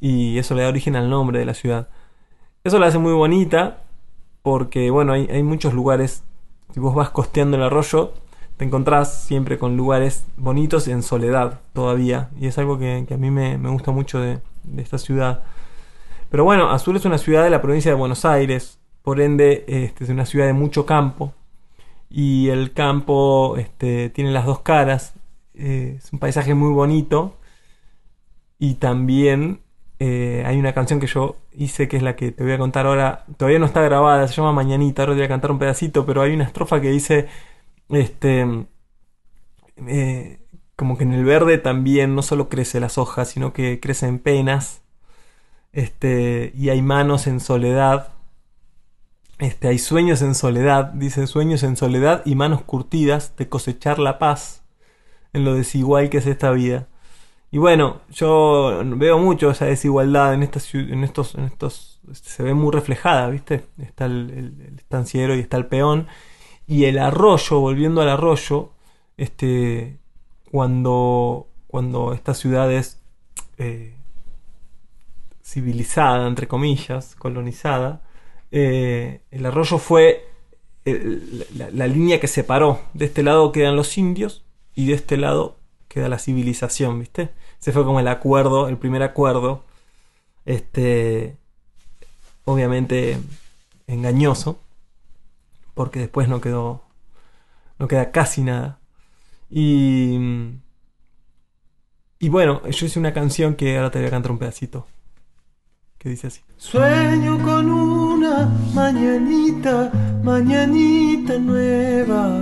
y 0.00 0.38
eso 0.38 0.54
le 0.54 0.62
da 0.62 0.68
origen 0.68 0.96
al 0.96 1.10
nombre 1.10 1.38
de 1.38 1.46
la 1.46 1.54
ciudad. 1.54 1.88
Eso 2.64 2.78
la 2.78 2.86
hace 2.86 2.98
muy 2.98 3.12
bonita 3.12 3.82
porque, 4.46 4.90
bueno, 4.92 5.12
hay, 5.12 5.42
muchos 5.42 5.74
lugares. 5.74 6.22
Si 6.72 6.78
vos 6.78 6.94
vas 6.94 7.10
costeando 7.10 7.56
el 7.56 7.64
arroyo, 7.64 8.14
te 8.56 8.64
encontrás 8.64 9.24
siempre 9.24 9.58
con 9.58 9.76
lugares 9.76 10.24
bonitos 10.36 10.86
en 10.86 11.02
soledad 11.02 11.62
todavía. 11.72 12.30
Y 12.38 12.46
es 12.46 12.56
algo 12.56 12.78
que, 12.78 13.04
a 13.10 13.16
mí 13.16 13.32
me, 13.32 13.56
gusta 13.56 13.90
mucho 13.90 14.20
de, 14.20 14.38
esta 14.76 14.98
ciudad. 14.98 15.42
Pero 16.30 16.44
bueno, 16.44 16.70
Azul 16.70 16.94
es 16.94 17.04
una 17.04 17.18
ciudad 17.18 17.42
de 17.42 17.50
la 17.50 17.60
provincia 17.60 17.90
de 17.90 17.96
Buenos 17.96 18.24
Aires. 18.24 18.78
Por 19.02 19.20
ende, 19.20 19.64
este, 19.66 20.04
es 20.04 20.10
una 20.10 20.26
ciudad 20.26 20.46
de 20.46 20.52
mucho 20.52 20.86
campo. 20.86 21.34
Y 22.08 22.50
el 22.50 22.72
campo 22.72 23.56
este, 23.56 24.10
tiene 24.10 24.30
las 24.30 24.46
dos 24.46 24.60
caras. 24.60 25.15
Eh, 25.56 25.96
es 25.98 26.12
un 26.12 26.18
paisaje 26.18 26.54
muy 26.54 26.72
bonito. 26.72 27.36
Y 28.58 28.74
también 28.74 29.60
eh, 29.98 30.44
hay 30.46 30.58
una 30.58 30.72
canción 30.74 31.00
que 31.00 31.06
yo 31.06 31.36
hice 31.52 31.88
que 31.88 31.96
es 31.96 32.02
la 32.02 32.16
que 32.16 32.32
te 32.32 32.44
voy 32.44 32.52
a 32.52 32.58
contar 32.58 32.86
ahora. 32.86 33.24
Todavía 33.36 33.58
no 33.58 33.66
está 33.66 33.82
grabada, 33.82 34.28
se 34.28 34.34
llama 34.34 34.52
Mañanita. 34.52 35.02
Ahora 35.02 35.14
te 35.14 35.18
voy 35.18 35.26
a 35.26 35.28
cantar 35.28 35.50
un 35.50 35.58
pedacito, 35.58 36.06
pero 36.06 36.22
hay 36.22 36.34
una 36.34 36.44
estrofa 36.44 36.80
que 36.80 36.90
dice: 36.90 37.28
Este. 37.90 38.66
Eh, 39.88 40.40
como 40.76 40.98
que 40.98 41.04
en 41.04 41.12
el 41.14 41.24
verde 41.24 41.58
también 41.58 42.14
no 42.14 42.22
solo 42.22 42.48
crece 42.48 42.80
las 42.80 42.98
hojas, 42.98 43.28
sino 43.28 43.52
que 43.52 43.80
crecen 43.80 44.18
penas. 44.18 44.82
Este, 45.72 46.52
y 46.56 46.70
hay 46.70 46.82
manos 46.82 47.26
en 47.26 47.40
soledad. 47.40 48.12
Este, 49.38 49.68
hay 49.68 49.78
sueños 49.78 50.22
en 50.22 50.34
soledad, 50.34 50.86
dice 50.94 51.26
sueños 51.26 51.62
en 51.62 51.76
soledad 51.76 52.22
y 52.24 52.34
manos 52.36 52.62
curtidas 52.62 53.36
de 53.36 53.48
cosechar 53.48 53.98
la 53.98 54.18
paz 54.18 54.65
en 55.36 55.44
lo 55.44 55.54
desigual 55.54 56.08
que 56.08 56.18
es 56.18 56.26
esta 56.26 56.50
vida. 56.50 56.88
Y 57.50 57.58
bueno, 57.58 58.00
yo 58.10 58.82
veo 58.84 59.18
mucho 59.18 59.50
esa 59.50 59.66
desigualdad 59.66 60.32
en, 60.34 60.42
estas, 60.42 60.74
en 60.74 61.04
estos, 61.04 61.34
estos, 61.34 62.00
se 62.12 62.42
ve 62.42 62.54
muy 62.54 62.72
reflejada, 62.72 63.28
¿viste? 63.28 63.66
Está 63.78 64.06
el, 64.06 64.74
estanciero 64.78 65.36
y 65.36 65.40
está 65.40 65.58
el 65.58 65.66
peón. 65.66 66.06
Y 66.66 66.84
el 66.86 66.98
arroyo, 66.98 67.60
volviendo 67.60 68.00
al 68.00 68.08
arroyo, 68.08 68.70
este, 69.18 69.98
cuando, 70.50 71.48
cuando 71.66 72.14
esta 72.14 72.32
ciudad 72.32 72.72
es 72.72 72.98
eh, 73.58 73.94
civilizada, 75.44 76.26
entre 76.26 76.48
comillas, 76.48 77.14
colonizada, 77.14 78.02
eh, 78.50 79.20
el 79.30 79.44
arroyo 79.44 79.76
fue 79.78 80.28
la, 80.84 81.70
la 81.70 81.86
línea 81.86 82.20
que 82.20 82.26
separó. 82.26 82.80
De 82.94 83.04
este 83.04 83.22
lado 83.22 83.52
quedan 83.52 83.76
los 83.76 83.98
indios 83.98 84.45
y 84.76 84.86
de 84.86 84.94
este 84.94 85.16
lado 85.16 85.56
queda 85.88 86.08
la 86.08 86.18
civilización, 86.18 87.00
¿viste? 87.00 87.30
Ese 87.60 87.72
fue 87.72 87.84
como 87.84 87.98
el 87.98 88.06
acuerdo, 88.06 88.68
el 88.68 88.76
primer 88.76 89.02
acuerdo. 89.02 89.64
Este. 90.44 91.36
Obviamente 92.44 93.18
engañoso. 93.88 94.60
Porque 95.74 96.00
después 96.00 96.28
no 96.28 96.40
quedó. 96.40 96.84
No 97.78 97.88
queda 97.88 98.12
casi 98.12 98.42
nada. 98.42 98.78
Y. 99.50 100.18
Y 102.18 102.28
bueno, 102.28 102.62
yo 102.68 102.86
hice 102.86 102.98
una 102.98 103.14
canción 103.14 103.56
que 103.56 103.76
ahora 103.76 103.90
te 103.90 103.98
voy 103.98 104.08
a 104.08 104.10
cantar 104.10 104.32
un 104.32 104.38
pedacito. 104.38 104.86
Que 105.98 106.10
dice 106.10 106.26
así. 106.26 106.42
Sueño 106.58 107.42
con 107.42 107.70
una 107.70 108.46
mañanita, 108.74 109.90
mañanita 110.22 111.15
nueva, 111.34 112.40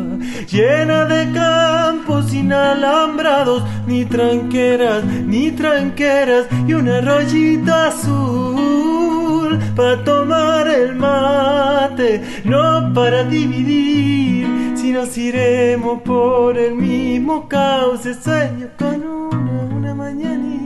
llena 0.51 1.07
de 1.07 1.33
campos 1.33 2.33
inalambrados, 2.33 3.65
ni 3.87 4.05
tranqueras, 4.05 5.05
ni 5.05 5.51
tranqueras, 5.51 6.47
y 6.67 6.75
un 6.75 6.89
arroyito 6.89 7.75
azul 7.75 9.59
para 9.75 10.05
tomar 10.05 10.69
el 10.69 10.95
mate, 10.95 12.23
no 12.45 12.93
para 12.95 13.25
dividir, 13.25 14.47
si 14.77 14.93
nos 14.93 15.17
iremos 15.17 16.03
por 16.03 16.59
el 16.59 16.75
mismo 16.75 17.49
cauce. 17.49 18.15
Sueño 18.15 18.69
con 18.79 19.03
una, 19.03 19.93
una. 19.93 20.64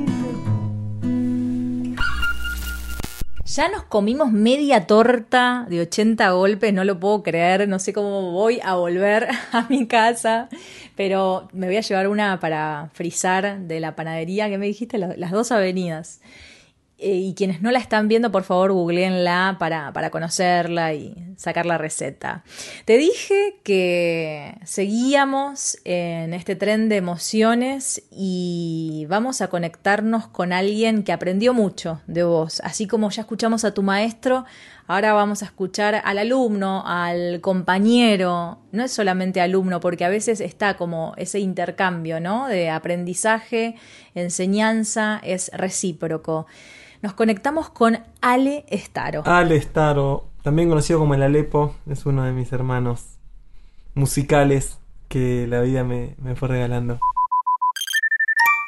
Ya 3.59 3.69
nos 3.69 3.83
comimos 3.83 4.31
media 4.31 4.87
torta 4.87 5.67
de 5.69 5.81
80 5.81 6.31
golpes, 6.31 6.73
no 6.73 6.85
lo 6.85 7.01
puedo 7.01 7.25
creer, 7.25 7.67
no 7.69 7.81
sé 7.81 7.93
cómo 7.93 8.31
voy 8.31 8.61
a 8.63 8.77
volver 8.77 9.27
a 9.53 9.67
mi 9.69 9.89
casa, 9.89 10.49
pero 10.95 11.49
me 11.53 11.67
voy 11.67 11.77
a 11.77 11.81
llevar 11.81 12.07
una 12.07 12.39
para 12.39 12.89
frizar 12.93 13.59
de 13.59 13.81
la 13.81 13.97
panadería 13.97 14.49
que 14.49 14.59
me 14.59 14.67
dijiste, 14.67 14.97
la- 14.97 15.17
las 15.17 15.33
dos 15.33 15.51
avenidas. 15.51 16.21
Eh, 17.01 17.15
y 17.15 17.35
quienes 17.35 17.63
no 17.63 17.71
la 17.71 17.79
están 17.79 18.09
viendo, 18.09 18.33
por 18.33 18.43
favor, 18.43 18.73
googleenla 18.73 19.55
para, 19.61 19.93
para 19.93 20.11
conocerla 20.11 20.95
y 20.95 21.15
sacar 21.37 21.65
la 21.65 21.79
receta. 21.79 22.43
Te 22.87 22.99
dije 22.99 23.61
que 23.63 24.59
seguíamos 24.65 25.79
en 25.85 26.35
este 26.35 26.57
tren 26.57 26.89
de 26.89 26.97
emociones 26.97 28.03
y 28.11 29.07
vamos 29.09 29.41
a 29.41 29.47
conectarnos 29.47 30.27
con 30.27 30.53
alguien 30.53 31.05
que 31.05 31.13
aprendió 31.13 31.55
mucho 31.55 32.01
de 32.09 32.25
vos. 32.25 32.61
Así 32.65 32.89
como 32.89 33.11
ya 33.11 33.23
escuchamos 33.23 33.65
a 33.65 33.73
tu 33.73 33.85
maestro, 33.85 34.45
ahora 34.89 35.13
vamos 35.13 35.43
a 35.43 35.47
escuchar 35.47 36.03
al 36.05 36.19
alumno, 36.19 36.83
al 36.85 37.41
compañero. 37.41 38.59
No 38.73 38.83
es 38.83 38.91
solamente 38.91 39.41
alumno, 39.41 39.79
porque 39.79 40.05
a 40.05 40.09
veces 40.09 40.41
está 40.41 40.77
como 40.77 41.15
ese 41.17 41.39
intercambio, 41.39 42.19
¿no? 42.19 42.49
De 42.49 42.71
aprendizaje, 42.71 43.77
enseñanza, 44.17 45.21
es 45.23 45.53
recíproco. 45.55 46.49
Nos 47.01 47.15
conectamos 47.15 47.71
con 47.71 47.99
Ale 48.21 48.65
Estaro. 48.69 49.23
Ale 49.25 49.61
Staro, 49.61 50.25
también 50.43 50.69
conocido 50.69 50.99
como 50.99 51.15
el 51.15 51.23
Alepo, 51.23 51.77
es 51.89 52.07
uno 52.07 52.25
de 52.25 52.33
mis 52.33 52.53
hermanos 52.53 53.19
musicales 53.95 54.79
que 55.07 55.47
la 55.47 55.61
vida 55.61 55.85
me, 55.85 56.17
me 56.21 56.35
fue 56.35 56.49
regalando. 56.49 56.99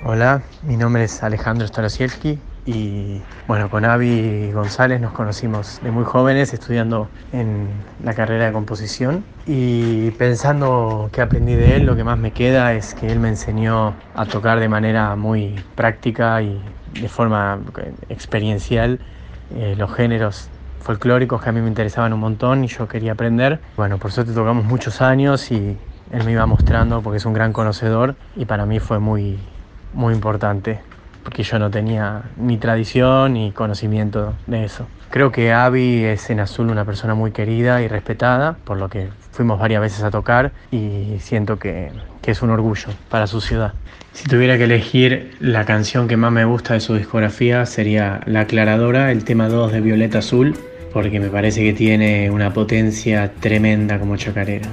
Hola, 0.04 0.42
mi 0.62 0.76
nombre 0.76 1.04
es 1.04 1.24
Alejandro 1.24 1.66
Starosielski 1.66 2.38
y 2.66 3.20
bueno, 3.48 3.68
con 3.68 3.84
Avi 3.84 4.52
González 4.52 5.00
nos 5.00 5.12
conocimos 5.12 5.80
de 5.82 5.90
muy 5.90 6.04
jóvenes 6.04 6.54
estudiando 6.54 7.08
en 7.32 7.68
la 8.04 8.14
carrera 8.14 8.46
de 8.46 8.52
composición 8.52 9.24
y 9.44 10.12
pensando 10.12 11.10
que 11.12 11.20
aprendí 11.20 11.54
de 11.54 11.76
él, 11.76 11.84
lo 11.84 11.96
que 11.96 12.04
más 12.04 12.16
me 12.16 12.30
queda 12.30 12.74
es 12.74 12.94
que 12.94 13.08
él 13.08 13.18
me 13.18 13.28
enseñó 13.28 13.94
a 14.14 14.24
tocar 14.24 14.60
de 14.60 14.68
manera 14.68 15.16
muy 15.16 15.62
práctica 15.74 16.40
y 16.42 16.62
de 16.94 17.08
forma 17.08 17.60
eh, 17.78 17.92
experiencial 18.08 19.00
eh, 19.56 19.74
los 19.76 19.92
géneros 19.94 20.48
folclóricos 20.80 21.42
que 21.42 21.50
a 21.50 21.52
mí 21.52 21.60
me 21.60 21.68
interesaban 21.68 22.12
un 22.12 22.20
montón 22.20 22.64
y 22.64 22.68
yo 22.68 22.88
quería 22.88 23.12
aprender. 23.12 23.60
Bueno, 23.76 23.98
por 23.98 24.12
suerte 24.12 24.32
tocamos 24.32 24.64
muchos 24.64 25.00
años 25.02 25.50
y 25.50 25.76
él 26.12 26.24
me 26.24 26.32
iba 26.32 26.46
mostrando 26.46 27.02
porque 27.02 27.18
es 27.18 27.26
un 27.26 27.34
gran 27.34 27.52
conocedor 27.52 28.16
y 28.36 28.44
para 28.44 28.66
mí 28.66 28.78
fue 28.78 28.98
muy, 28.98 29.38
muy 29.92 30.14
importante 30.14 30.80
porque 31.22 31.42
yo 31.42 31.58
no 31.58 31.70
tenía 31.70 32.22
ni 32.36 32.56
tradición 32.58 33.34
ni 33.34 33.52
conocimiento 33.52 34.34
de 34.46 34.64
eso. 34.64 34.86
Creo 35.10 35.32
que 35.32 35.52
Avi 35.52 36.04
es 36.04 36.30
en 36.30 36.40
Azul 36.40 36.70
una 36.70 36.84
persona 36.84 37.14
muy 37.14 37.32
querida 37.32 37.82
y 37.82 37.88
respetada, 37.88 38.56
por 38.64 38.78
lo 38.78 38.88
que 38.88 39.08
fuimos 39.32 39.58
varias 39.58 39.80
veces 39.80 40.04
a 40.04 40.10
tocar 40.10 40.52
y 40.70 41.16
siento 41.18 41.58
que, 41.58 41.90
que 42.22 42.30
es 42.30 42.42
un 42.42 42.50
orgullo 42.50 42.88
para 43.08 43.26
su 43.26 43.40
ciudad. 43.40 43.72
Si 44.12 44.28
tuviera 44.28 44.56
que 44.58 44.64
elegir 44.64 45.36
la 45.40 45.64
canción 45.64 46.08
que 46.08 46.16
más 46.16 46.32
me 46.32 46.44
gusta 46.44 46.74
de 46.74 46.80
su 46.80 46.94
discografía 46.94 47.64
sería 47.66 48.20
La 48.26 48.40
Aclaradora, 48.40 49.10
el 49.12 49.24
tema 49.24 49.48
2 49.48 49.72
de 49.72 49.80
Violeta 49.80 50.18
Azul, 50.18 50.56
porque 50.92 51.20
me 51.20 51.28
parece 51.28 51.62
que 51.62 51.72
tiene 51.72 52.30
una 52.30 52.52
potencia 52.52 53.32
tremenda 53.40 53.98
como 53.98 54.16
chacarera. 54.16 54.68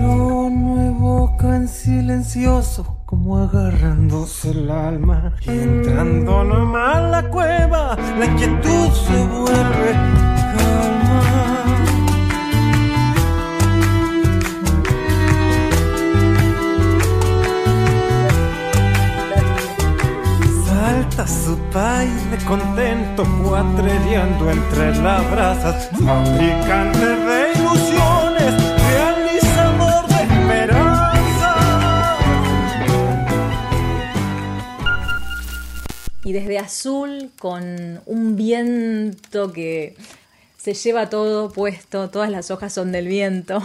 Lo 0.00 0.48
nuevo 0.50 1.36
can 1.36 1.66
silencioso 1.66 2.99
como 3.10 3.38
agarrándose 3.38 4.52
el 4.52 4.70
alma 4.70 5.32
y 5.44 5.50
entrando 5.50 6.44
nomás 6.44 6.96
a 6.96 7.00
la 7.00 7.28
cueva 7.28 7.96
la 8.16 8.24
inquietud 8.24 8.88
se 8.92 9.26
vuelve 9.26 9.92
calma. 10.54 11.22
Salta 20.64 21.26
su 21.26 21.56
de 22.30 22.44
contento 22.46 23.24
cuatrereando 23.42 24.50
entre 24.52 24.94
las 25.02 25.30
brasas 25.32 25.90
fabricante 25.98 27.06
de 27.06 27.39
Y 36.30 36.32
desde 36.32 36.60
azul, 36.60 37.32
con 37.40 38.00
un 38.06 38.36
viento 38.36 39.52
que 39.52 39.96
se 40.56 40.74
lleva 40.74 41.10
todo 41.10 41.50
puesto, 41.50 42.08
todas 42.08 42.30
las 42.30 42.52
hojas 42.52 42.72
son 42.72 42.92
del 42.92 43.08
viento. 43.08 43.60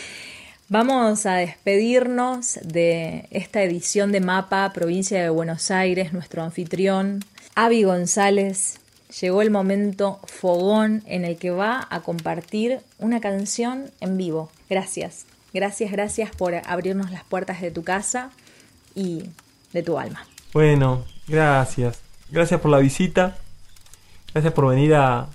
Vamos 0.70 1.26
a 1.26 1.34
despedirnos 1.34 2.58
de 2.62 3.26
esta 3.30 3.62
edición 3.62 4.10
de 4.10 4.20
Mapa 4.20 4.72
Provincia 4.72 5.22
de 5.22 5.28
Buenos 5.28 5.70
Aires, 5.70 6.14
nuestro 6.14 6.42
anfitrión, 6.42 7.22
Avi 7.54 7.82
González. 7.82 8.78
Llegó 9.20 9.42
el 9.42 9.50
momento 9.50 10.18
fogón 10.24 11.02
en 11.04 11.26
el 11.26 11.36
que 11.36 11.50
va 11.50 11.88
a 11.90 12.00
compartir 12.00 12.80
una 13.00 13.20
canción 13.20 13.90
en 14.00 14.16
vivo. 14.16 14.50
Gracias, 14.70 15.26
gracias, 15.52 15.92
gracias 15.92 16.34
por 16.34 16.54
abrirnos 16.54 17.10
las 17.10 17.24
puertas 17.24 17.60
de 17.60 17.70
tu 17.70 17.84
casa 17.84 18.30
y 18.94 19.24
de 19.74 19.82
tu 19.82 19.98
alma. 19.98 20.26
Bueno, 20.52 21.04
gracias. 21.26 22.00
Gracias 22.30 22.60
por 22.60 22.70
la 22.70 22.78
visita. 22.78 23.38
Gracias 24.32 24.52
por 24.52 24.68
venir 24.68 24.94
a, 24.94 25.28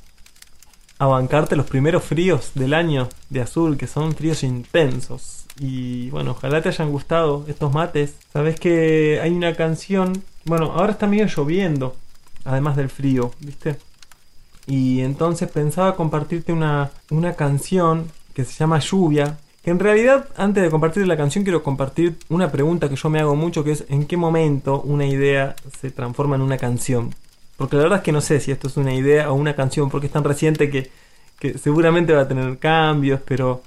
a 0.99 1.05
bancarte 1.05 1.55
los 1.55 1.67
primeros 1.67 2.03
fríos 2.03 2.51
del 2.55 2.73
año 2.73 3.09
de 3.29 3.41
azul, 3.41 3.77
que 3.77 3.87
son 3.87 4.13
fríos 4.15 4.43
intensos. 4.43 5.45
Y 5.59 6.09
bueno, 6.11 6.31
ojalá 6.31 6.61
te 6.61 6.69
hayan 6.69 6.91
gustado 6.91 7.45
estos 7.47 7.73
mates. 7.73 8.15
Sabes 8.31 8.59
que 8.59 9.19
hay 9.21 9.31
una 9.31 9.55
canción. 9.55 10.23
Bueno, 10.45 10.73
ahora 10.73 10.91
está 10.91 11.07
medio 11.07 11.25
lloviendo, 11.25 11.95
además 12.45 12.75
del 12.75 12.89
frío, 12.89 13.31
¿viste? 13.39 13.77
Y 14.67 15.01
entonces 15.01 15.49
pensaba 15.49 15.95
compartirte 15.95 16.51
una, 16.51 16.91
una 17.09 17.33
canción 17.33 18.11
que 18.33 18.45
se 18.45 18.53
llama 18.53 18.79
Lluvia. 18.79 19.37
En 19.67 19.79
realidad, 19.79 20.29
antes 20.37 20.63
de 20.63 20.69
compartir 20.69 21.05
la 21.07 21.17
canción, 21.17 21.43
quiero 21.43 21.61
compartir 21.61 22.17
una 22.29 22.49
pregunta 22.53 22.87
que 22.87 22.95
yo 22.95 23.09
me 23.09 23.19
hago 23.19 23.35
mucho, 23.35 23.65
que 23.65 23.71
es 23.71 23.83
¿en 23.89 24.05
qué 24.05 24.15
momento 24.15 24.79
una 24.79 25.05
idea 25.05 25.57
se 25.81 25.91
transforma 25.91 26.37
en 26.37 26.41
una 26.41 26.57
canción? 26.57 27.13
Porque 27.57 27.75
la 27.75 27.83
verdad 27.83 27.97
es 27.97 28.03
que 28.05 28.13
no 28.13 28.21
sé 28.21 28.39
si 28.39 28.49
esto 28.51 28.69
es 28.69 28.77
una 28.77 28.93
idea 28.93 29.29
o 29.29 29.33
una 29.33 29.57
canción, 29.57 29.89
porque 29.89 30.07
es 30.07 30.13
tan 30.13 30.23
reciente 30.23 30.69
que, 30.69 30.89
seguramente 31.59 32.13
va 32.13 32.21
a 32.21 32.27
tener 32.29 32.57
cambios, 32.59 33.19
pero, 33.25 33.61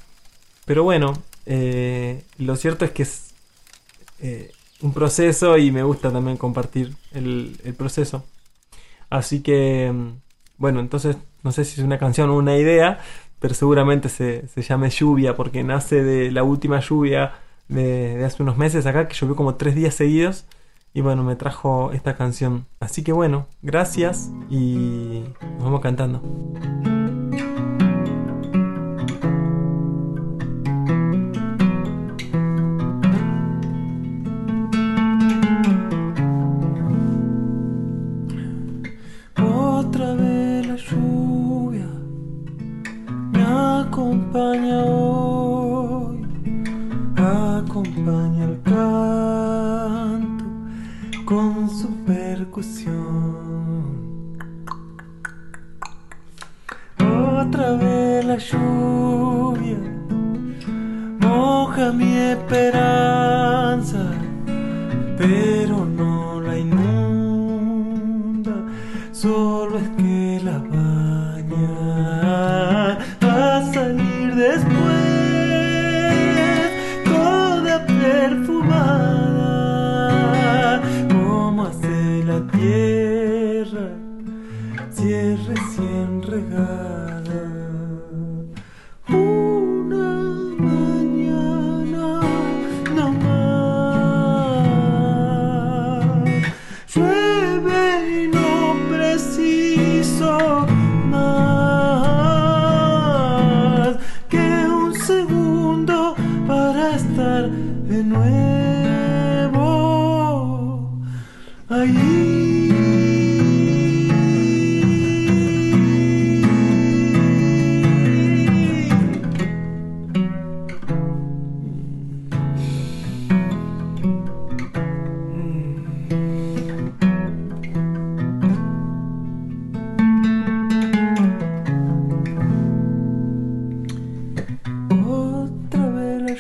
pero 0.65 0.85
bueno, 0.85 1.13
eh, 1.45 2.25
lo 2.39 2.57
cierto 2.57 2.87
es 2.87 2.93
que 2.93 3.03
es 3.03 3.35
eh, 4.21 4.53
un 4.81 4.95
proceso 4.95 5.59
y 5.59 5.71
me 5.71 5.83
gusta 5.83 6.11
también 6.11 6.39
compartir 6.39 6.97
el, 7.13 7.61
el 7.63 7.75
proceso. 7.75 8.25
Así 9.11 9.43
que, 9.43 9.93
mm, 9.93 10.13
bueno, 10.57 10.81
entonces 10.81 11.19
no 11.43 11.53
sé 11.53 11.67
si 11.67 11.79
es 11.79 11.87
una 11.87 11.99
canción 11.99 12.31
o 12.31 12.37
una 12.37 12.57
idea, 12.57 13.01
pero 13.41 13.55
seguramente 13.55 14.09
se, 14.09 14.47
se 14.49 14.63
llame 14.63 14.91
lluvia 14.91 15.35
porque 15.35 15.65
nace 15.65 16.05
de 16.05 16.31
la 16.31 16.43
última 16.45 16.81
lluvia 16.81 17.33
de, 17.69 18.17
de 18.19 18.25
hace 18.25 18.43
unos 18.43 18.57
meses 18.57 18.87
acá, 18.87 19.09
que 19.09 19.15
llovió 19.15 19.35
como 19.35 19.57
tres 19.57 19.75
días 19.75 19.95
seguidos. 19.95 20.47
Y 20.93 21.03
bueno, 21.03 21.23
me 21.23 21.37
trajo 21.37 21.93
esta 21.93 22.17
canción. 22.17 22.67
Así 22.81 23.05
que 23.05 23.13
bueno, 23.13 23.47
gracias 23.63 24.31
y 24.51 25.25
nos 25.41 25.65
vamos 25.65 25.81
cantando. 25.81 26.21
acompanha. 44.01 44.70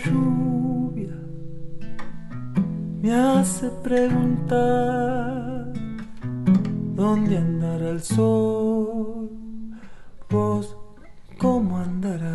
Lluvia 0.05 1.17
me 3.03 3.13
hace 3.15 3.71
preguntar 3.83 5.73
dónde 6.95 7.39
andará 7.39 7.91
el 7.91 8.03
sol, 8.03 9.31
vos 10.29 10.77
cómo 11.39 11.79
andarás, 11.79 12.31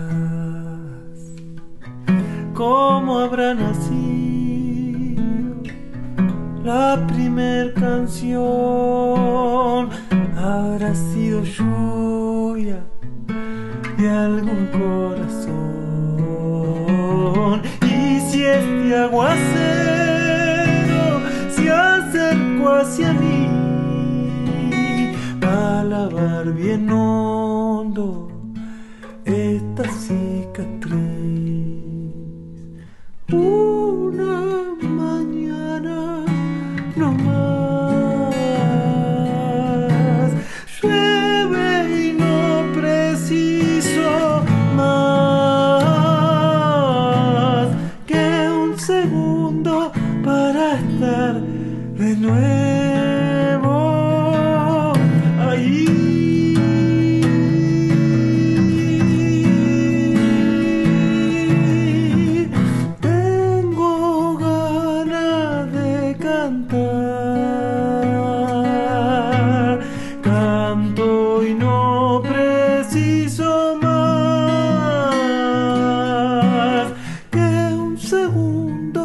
cómo 2.56 3.20
habrá 3.20 3.54
nacido 3.54 4.06
la 6.64 7.06
primer 7.08 7.76
canción, 7.76 8.34
habrá 10.36 10.96
sido 10.96 11.44
lluvia 11.44 12.84
de 13.98 14.10
algún 14.10 14.66
corazón. 14.72 15.65
Y 17.82 18.22
si 18.30 18.46
este 18.46 18.96
aguacero 18.96 19.42
se 21.50 21.70
acercó 21.70 22.70
hacia 22.70 23.12
mí, 23.12 23.50
a 25.42 25.84
lavar 25.84 26.54
bien 26.54 26.90
hondo 26.90 28.30
esta 29.26 29.84
cicatriz. 29.92 30.96
Una 33.34 34.45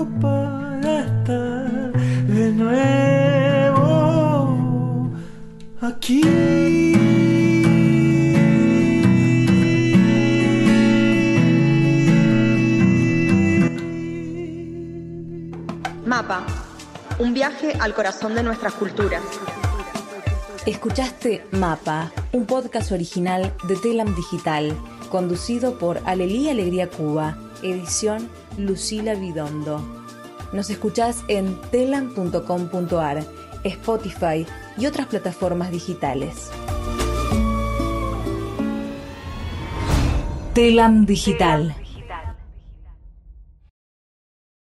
segundo 0.00 0.20
para 0.20 1.00
estar 1.00 1.92
de 2.26 2.52
nuevo 2.52 3.80
aquí. 5.80 6.22
Mapa, 16.06 16.44
un 17.18 17.34
viaje 17.34 17.74
al 17.78 17.94
corazón 17.94 18.34
de 18.34 18.42
nuestras 18.42 18.74
culturas. 18.74 19.22
Escuchaste 20.66 21.46
Mapa, 21.52 22.12
un 22.32 22.44
podcast 22.46 22.92
original 22.92 23.54
de 23.66 23.76
Telam 23.76 24.14
Digital, 24.14 24.76
conducido 25.08 25.78
por 25.78 26.00
Alelí 26.04 26.50
Alegría 26.50 26.90
Cuba, 26.90 27.38
edición 27.62 28.28
Lucila 28.58 29.14
Vidondo. 29.14 29.80
Nos 30.52 30.70
escuchás 30.70 31.22
en 31.28 31.60
telam.com.ar, 31.70 33.24
Spotify 33.64 34.46
y 34.76 34.86
otras 34.86 35.06
plataformas 35.06 35.70
digitales. 35.70 36.50
Telam 40.54 41.06
Digital 41.06 41.76